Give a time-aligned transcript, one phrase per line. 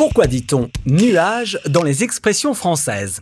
[0.00, 3.20] Pourquoi dit-on nuage dans les expressions françaises?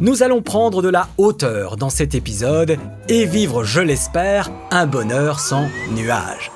[0.00, 2.78] Nous allons prendre de la hauteur dans cet épisode
[3.10, 6.50] et vivre, je l'espère, un bonheur sans nuage.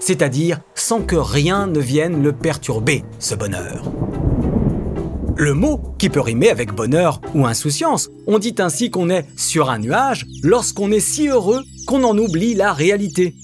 [0.00, 3.90] C'est-à-dire sans que rien ne vienne le perturber, ce bonheur.
[5.38, 9.70] Le mot qui peut rimer avec bonheur ou insouciance, on dit ainsi qu'on est sur
[9.70, 13.34] un nuage lorsqu'on est si heureux qu'on en oublie la réalité.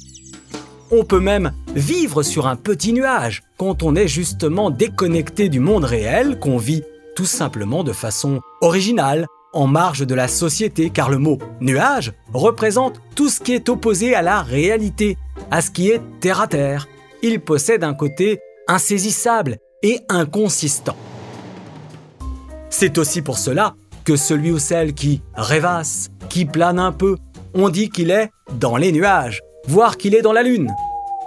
[0.91, 5.85] On peut même vivre sur un petit nuage quand on est justement déconnecté du monde
[5.85, 6.83] réel, qu'on vit
[7.15, 13.01] tout simplement de façon originale, en marge de la société, car le mot nuage représente
[13.15, 15.19] tout ce qui est opposé à la réalité,
[15.51, 16.89] à ce qui est terre à terre.
[17.23, 20.97] Il possède un côté insaisissable et inconsistant.
[22.71, 23.75] C'est aussi pour cela
[24.05, 27.17] que celui ou celle qui rêvasse, qui plane un peu,
[27.55, 30.75] on dit qu'il est dans les nuages, voire qu'il est dans la lune.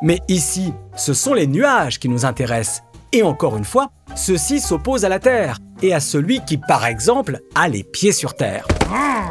[0.02, 2.82] Mais ici, ce sont les nuages qui nous intéressent.
[3.14, 7.40] Et encore une fois, ceux-ci s'opposent à la Terre et à celui qui, par exemple,
[7.54, 8.68] a les pieds sur Terre.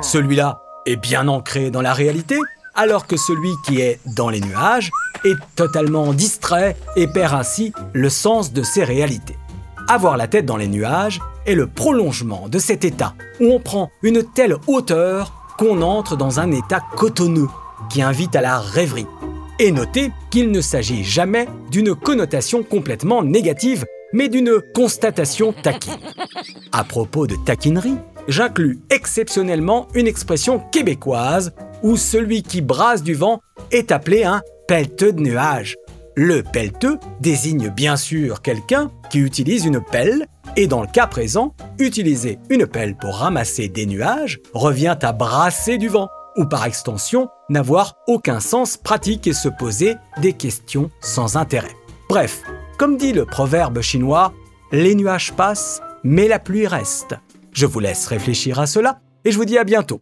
[0.00, 2.38] Celui-là est bien ancré dans la réalité,
[2.76, 4.90] alors que celui qui est dans les nuages
[5.24, 9.36] est totalement distrait et perd ainsi le sens de ses réalités.
[9.88, 13.90] Avoir la tête dans les nuages est le prolongement de cet état où on prend
[14.02, 17.48] une telle hauteur qu'on entre dans un état cotonneux
[17.91, 19.06] qui invite à la rêverie.
[19.58, 25.98] Et notez qu'il ne s'agit jamais d'une connotation complètement négative, mais d'une constatation taquine.
[26.72, 33.41] À propos de taquinerie, j'inclus exceptionnellement une expression québécoise où celui qui brasse du vent
[33.70, 35.77] est appelé un pelleteux de nuages.
[36.16, 41.54] Le pelleteux désigne bien sûr quelqu'un qui utilise une pelle, et dans le cas présent,
[41.78, 47.28] utiliser une pelle pour ramasser des nuages revient à brasser du vent ou par extension
[47.48, 51.76] n'avoir aucun sens pratique et se poser des questions sans intérêt.
[52.08, 52.42] Bref,
[52.78, 54.32] comme dit le proverbe chinois,
[54.72, 57.14] les nuages passent, mais la pluie reste.
[57.52, 60.00] Je vous laisse réfléchir à cela et je vous dis à bientôt.